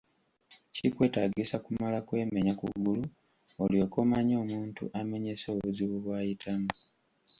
[0.73, 3.03] Kikwetaagisa kumala kwemenya kugulu
[3.63, 6.69] olyoke omanye omuntu amenyese obuzibu bw'ayitamu?